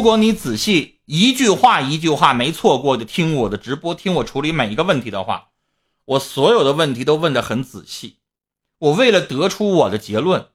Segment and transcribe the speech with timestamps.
[0.00, 5.48] 如果你仔细一句话一句话没错过的听我的直播，听我处理每一个问题的话，
[6.06, 8.16] 我所有的问题都问得很仔细。
[8.78, 10.46] 我为了得出我的结论，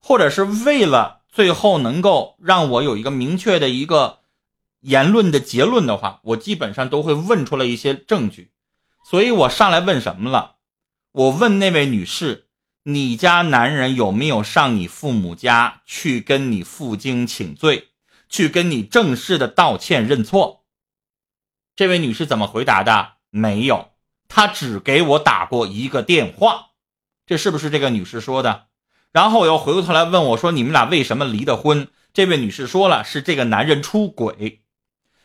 [0.00, 4.20] 或者是为了最后能够让我有一个明确的一个
[4.80, 8.52] 言论的结论的话，我基本上都会问出来一些证据。
[9.04, 10.54] 所以我上来问什么了？
[11.12, 12.46] 我问那位女士
[12.84, 17.88] ：“你家男人有没有上你父母家去跟你负荆请罪？”
[18.28, 20.64] 去跟你正式的道歉认错。
[21.74, 23.14] 这位女士怎么回答的？
[23.30, 23.90] 没有，
[24.28, 26.68] 她只给我打过一个电话。
[27.26, 28.66] 这是不是这个女士说的？
[29.12, 34.62] 然后我又回过头来问我说：“你们俩为什么离的婚？”这位女士说了：“是这个男人出轨。”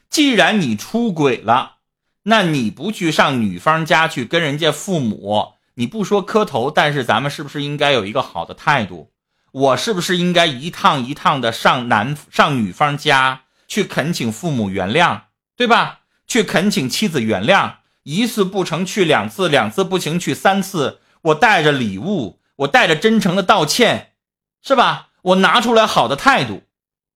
[0.09, 1.77] 既然你出轨了，
[2.23, 9.11] 那你不去上女方家去跟人家父母，你不说磕头，但是咱们是不是应该有一个好的态度？
[9.51, 15.23] 我是不是应该一趟一趟的上男上女方家去恳请父母原谅，
[15.57, 15.99] 对吧？
[16.25, 20.99] 去恳请妻子原谅，一次不成去两次，两次不行去三次。
[21.23, 24.13] 我带着礼物，我带着真诚的道歉，
[24.63, 25.09] 是吧？
[25.23, 26.63] 我拿出来好的态度。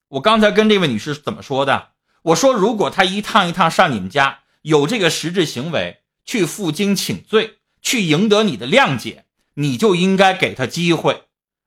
[0.09, 1.89] 我刚才跟这位女士怎么说的？
[2.23, 11.24] 我说，如果她一趟一趟上你们家，有这个实质行为，去负荆请罪，去赢得你的谅解，你就应该给她机会。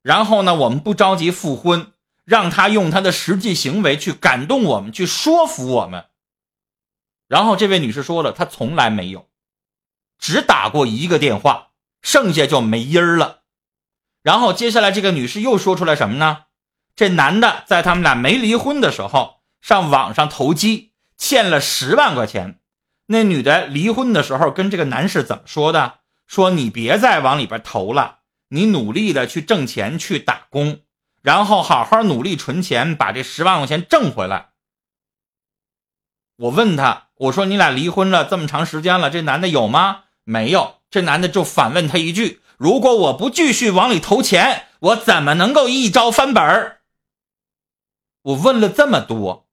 [0.08, 1.92] 然后呢，我们不着急复婚，
[2.24, 6.06] 让他用他的实际行为去感动我们，去说服我们。
[7.26, 9.28] 然后这位女士说了，她从来没有，
[10.18, 13.40] 只打过一个电话，剩下就没音儿了。
[14.22, 16.44] 然后接下来这个女士又说出来什么呢？
[16.96, 22.60] 这男的在他们俩没离婚的时候，上网上投机欠了十万块钱。
[23.08, 25.98] 那女的离婚的时候跟这个男士怎么说的？
[26.26, 28.17] 说你别再往里边投了。
[28.48, 30.80] 你努力的去挣钱去打工，
[31.22, 34.50] 然后好好努力存钱，把这十万块钱挣回来。
[36.36, 40.04] 我问他，我说你俩离婚了这么长时间了，这男的有吗？
[40.24, 40.76] 没有。
[40.90, 46.80] 这男的就反问他一句：如果我不继续往里投钱，我怎么能够一招翻本儿？
[48.22, 49.48] 我问了这么多，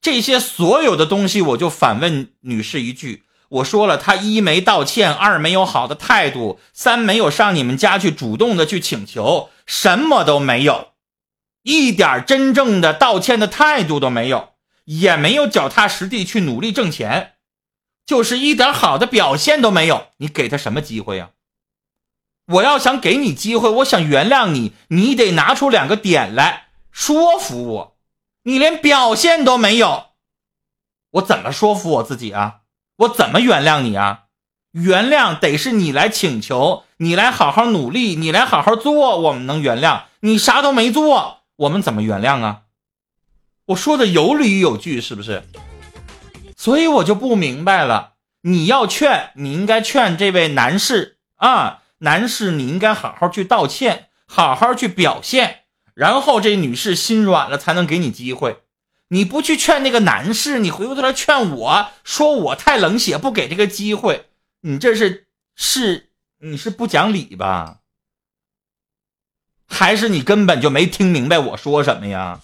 [0.00, 3.24] 这些所有的东西，我就反问女士一句。
[3.50, 10.92] 我说了，他一没道歉，二没有好的态度，三没有上你们家去主动的去请求，什么都没有，
[11.62, 14.50] 一点真正的道歉的态度都没有，
[14.84, 17.32] 也没有脚踏实地去努力挣钱，
[18.06, 20.06] 就是一点好的表现都没有。
[20.18, 21.30] 你给他什么机会呀？
[22.46, 27.96] 我要想给你机会，我想原谅你，你得拿出两个点来说服我。
[28.44, 30.10] 你连表现都没有，
[31.10, 32.59] 我怎么说服我自己啊？
[33.00, 34.24] 我怎么原谅你啊？
[34.72, 40.36] 原谅得是你来请求，你来好好努力，你来好好做，我们能原谅你。
[40.36, 42.62] 啥都没做，我们怎么原谅啊？
[43.66, 45.44] 我说的有理有据，是不是？
[46.56, 48.12] 所以我就不明白了。
[48.42, 55.60] 你要劝，你应该劝这位男士啊，男士，你应该好好去道歉，好好去表现，
[55.94, 58.58] 然后这女士心软了，才能给你机会。
[59.12, 64.26] 你不去劝那个男士，你回过头来劝我说我太冷血，不给这个机会，
[64.60, 65.26] 你这是
[65.56, 67.78] 是你是不讲理吧？
[69.66, 72.38] 还是你根本就没听明白我说什么呀？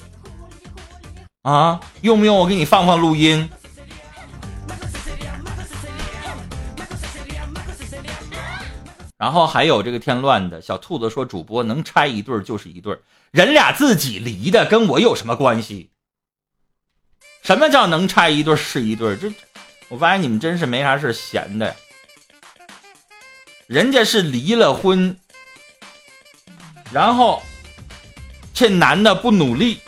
[1.42, 3.48] 啊，用不用我给你放放录音？
[9.16, 12.98] 然后还有这个添乱的小兔子说，主播能拆一对就是一对，
[13.30, 15.90] 人俩自己离的，跟我有什么关系？
[17.46, 19.16] 什么叫能拆一对是一对？
[19.16, 19.32] 这，
[19.88, 21.76] 我发现你们真是没啥事闲的。
[23.68, 25.16] 人家是离了婚，
[26.90, 27.40] 然后
[28.52, 29.78] 这男的不努力，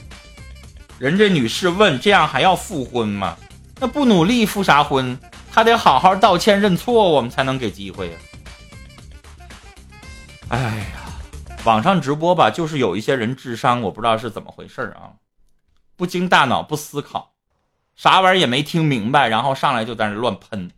[1.00, 3.36] 人家女士问：这样还要复婚吗？
[3.80, 5.18] 那不努力复啥婚？
[5.50, 8.18] 他得好好道歉认错，我们才能给机会呀。
[10.50, 10.86] 哎呀，
[11.64, 15.18] 网上直播吧，就是有一些人智商我不知道是怎么回事啊，
[15.96, 17.32] 不经大脑不思考。
[17.98, 20.70] 啥玩意儿也没听明白，然后上来就在那乱喷。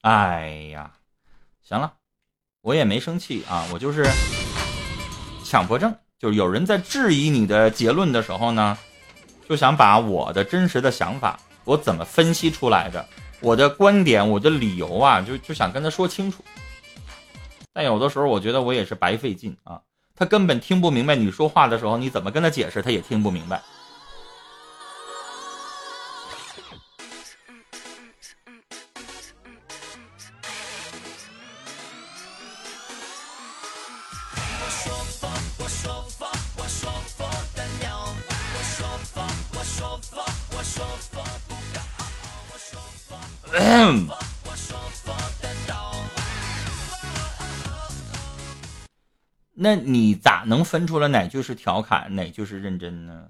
[0.00, 0.92] 哎呀，
[1.60, 1.92] 行了，
[2.62, 4.08] 我也没生气啊，我就是
[5.44, 8.78] 强迫症，就是有人在质疑你的结论的时候呢，
[9.46, 13.06] 就想把我的真实的想法，我怎么分析出来的，
[13.40, 16.42] 我的观点，我的理由啊，就就想跟他说清楚。
[17.74, 19.82] 但有的时候我觉得我也是白费劲啊，
[20.16, 23.60] 他根本听不明白你说话的时候，你怎么跟他解释，他也听不明白。
[49.52, 53.26] 那你咋能分出来哪句是调侃，哪句是认真呢？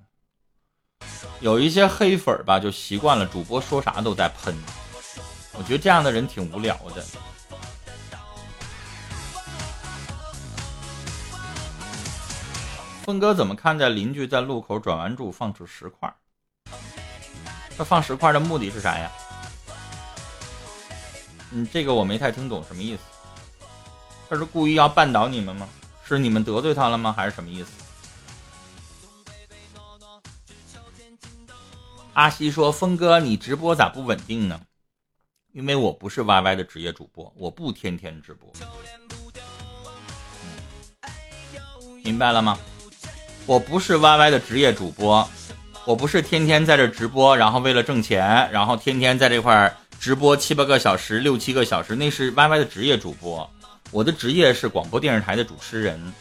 [1.40, 4.54] 有一些黑粉吧，就习惯了主播说啥都在喷，
[5.54, 7.04] 我觉得这样的人挺无聊的。
[13.02, 16.14] 峰哥怎么看待邻居在路口转弯处放出石块？
[17.76, 19.10] 他放石块的目的是啥呀？
[21.52, 23.02] 嗯，这个我没太听懂什么意思。
[24.28, 25.68] 他是故意要绊倒你们吗？
[26.04, 27.12] 是你们得罪他了吗？
[27.12, 27.70] 还是什么意思？
[32.14, 34.60] 阿西说：“峰哥，你直播咋不稳定呢？
[35.52, 38.50] 因为我不是 YY 的职业主播，我不天天直播。
[42.04, 42.58] 明白了吗？
[43.46, 45.28] 我不是 YY 的职业主播，
[45.84, 53.48] 我不是天天在这直播，然后为了挣钱，然后天天在这块儿直播七八个小时、六七个小时，那是 YY 的职业主播。”
[53.92, 56.12] 我的职业是广播电视台的主持人，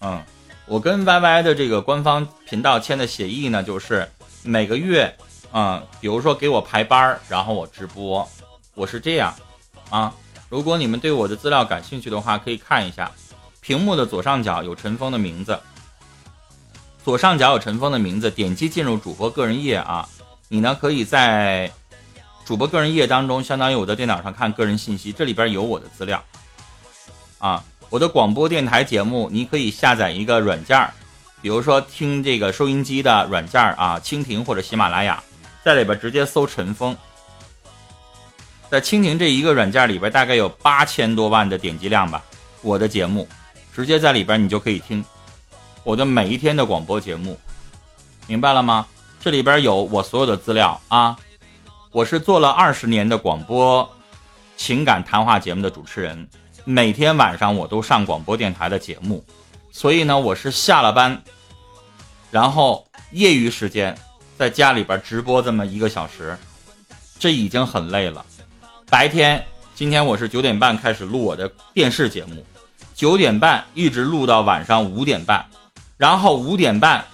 [0.00, 0.20] 嗯，
[0.66, 4.08] 我跟 YY 的这个官方频道签的协议呢，就是
[4.42, 5.14] 每个月，
[5.52, 8.26] 嗯，比如说给我排班然后我直播，
[8.74, 9.34] 我是这样，
[9.90, 10.12] 啊，
[10.48, 13.12] 如果你们对我的资料感兴趣的话，可以看一下，
[13.60, 15.60] 屏幕的左上角有陈峰的名字，
[17.04, 20.08] 左上角有陈峰的名字，点击进入主播个人页啊，
[20.48, 21.70] 你呢可以在
[22.44, 26.22] 主播个人页当中，相当于我在电脑上看个人信息，这里边有我的资料。
[27.38, 30.92] 啊，我的广播电台节目，你可以下载一个软件儿，
[31.40, 35.22] 比如说听这个收音机的软件儿啊，蜻蜓或者喜马拉雅，
[35.64, 36.96] 在里边直接搜陈峰，
[38.70, 42.22] 在蜻蜓这一个软件里边大概有八千多万的点击量吧，
[42.60, 43.26] 我的节目
[43.74, 45.04] 直接在里边你就可以听
[45.84, 47.38] 我的每一天的广播节目，
[48.26, 48.86] 明白了吗？
[49.20, 51.16] 这里边有我所有的资料啊，
[51.92, 53.86] 我是做了二十年的广播
[54.56, 56.26] 情感谈话节目的主持人。
[56.64, 59.22] 每天晚上我都上广播电台的节目，
[59.70, 61.22] 所以呢，我是下了班，
[62.30, 63.94] 然后业余时间
[64.38, 66.34] 在家里边直播这么一个小时，
[67.18, 68.24] 这已经很累了。
[68.88, 72.42] 白天今天我是九点半开始录我的电视节目，
[72.94, 75.44] 九点半一直录到晚上五点半，
[75.98, 77.04] 然后五点半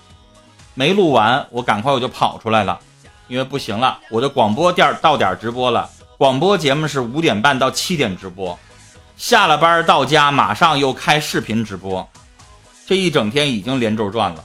[0.75, 2.79] 没录完，我赶快我就跑出来了，
[3.29, 8.59] 因为不行了，我的广播店到点直播了，广播节目是五点半到七点直播。
[9.17, 12.09] 下了班到家，马上又开视频直播，
[12.87, 14.45] 这一整天已经连轴转了，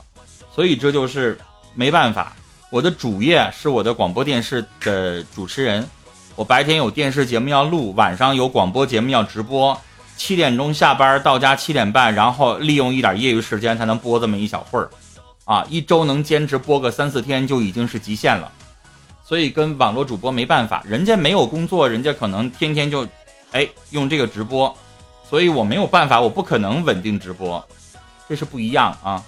[0.53, 1.39] 所以这就是
[1.73, 2.33] 没办法。
[2.69, 5.87] 我的主业是我的广播电视的主持人，
[6.35, 9.79] 我白天有电视节目要录，晚上有广播节目要直播。
[10.17, 14.89] 七点钟下班到家，七点半，然后利用一点业余时间才能播这么一小会儿，
[15.45, 18.51] 啊，一周能坚持播个三四天就已经是极限了。
[19.23, 23.07] 所以跟网络主播没办法，人家没有工作，人家可能天天就。
[23.53, 24.75] 哎，用这个直播，
[25.29, 27.63] 所以我没有办法，我不可能稳定直播，
[28.27, 29.23] 这是不一样啊。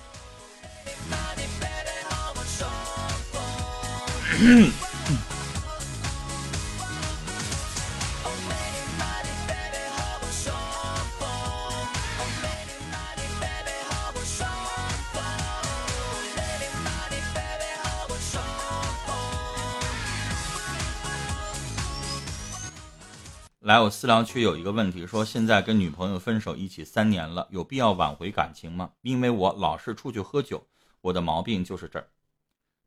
[23.75, 28.91] 来，我私聊区有一个问题，说现在跟女朋友分手一起三年了，有必要挽回感情吗？
[29.01, 30.65] 因为我老是出去喝酒，
[31.01, 32.07] 我的毛病就是这儿。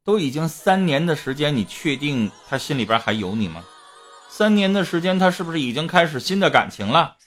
[0.03, 3.63] 都已经三年的时间，你确定他心里边还有你吗？
[4.31, 7.19] 三年的时间，他是不是已经开始新的感情了？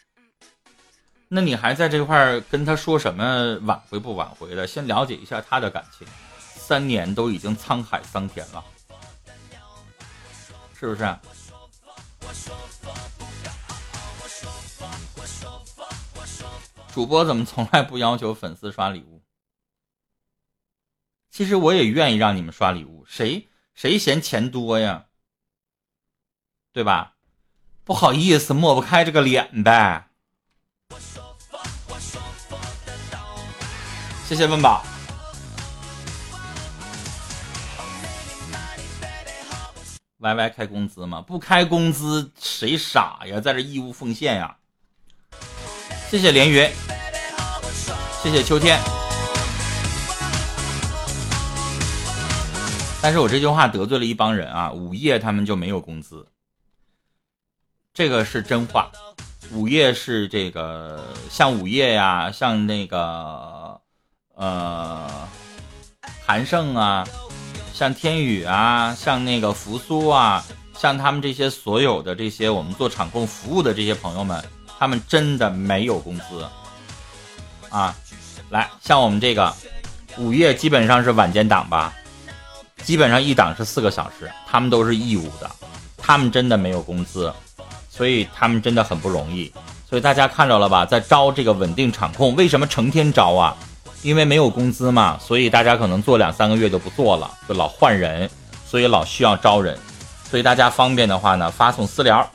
[1.28, 4.66] 那你还在这块跟他说什么挽回不挽回的？
[4.66, 6.08] 先了解一下他的感情。
[6.40, 8.64] 三年都已经沧海桑田了，
[10.74, 11.16] 是不是？
[16.94, 19.22] 主播怎么从来不要求粉丝刷礼物？
[21.30, 25.06] 其实我也愿意让你们刷礼物，谁谁嫌钱多呀？
[26.74, 27.16] 对吧？
[27.86, 30.10] 不好意思，抹不开这个脸呗。
[34.28, 34.84] 谢谢问宝。
[40.18, 41.22] Y Y 开工资吗？
[41.22, 43.40] 不开工资谁傻呀？
[43.40, 44.58] 在这义务奉献呀。
[46.10, 46.70] 谢谢连云，
[48.24, 48.80] 谢谢秋天。
[53.02, 54.72] 但是我这句话得罪了一帮人啊！
[54.72, 56.28] 午夜他们就没有工资，
[57.96, 58.92] 这个是真话。
[59.52, 63.82] 午夜是这个，像午夜呀，像那个
[64.36, 65.28] 呃，
[66.24, 67.08] 韩胜啊，
[67.74, 70.46] 像天宇啊，像那个扶苏啊，
[70.78, 74.46] 像他们这些所有的这些我们做场控服务的这些朋友们，
[74.78, 76.48] 他们真的没有工资
[77.72, 77.96] 啊。
[78.52, 79.52] 来，像我们这个
[80.18, 81.94] 午夜基本上是晚间档吧，
[82.84, 85.50] 基本上一档是四个小时，他们都是义务的，
[85.98, 87.34] 他们真的没有工资，
[87.90, 89.50] 所以他们真的很不容易。
[89.90, 93.56] 所以大家看着了吧，在招这个稳定场控，为什么成天招啊？
[94.02, 98.30] 因为没有工资嘛，所以大家可能做两三个月就不做了，就老换人，
[98.68, 99.80] 所以老需要招人。
[100.30, 102.30] 所以大家方便的话呢，发送私聊，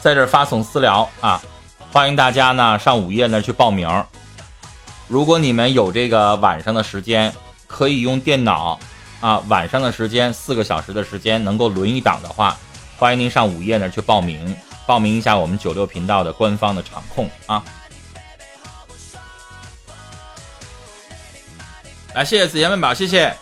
[0.00, 1.42] 在这发送私聊啊，
[1.90, 3.88] 欢迎大家呢上午夜那去报名。
[5.12, 7.30] 如果你们有这个晚上的时间，
[7.66, 8.80] 可以用电脑
[9.20, 12.56] 啊，晚上的时间四个小时的时间能够轮一档的话，
[12.96, 17.62] 欢迎您上午夜那去报名，报名一下我们九六频道的官方的场控啊。
[22.14, 23.36] 来，谢谢紫妍问宝，谢谢。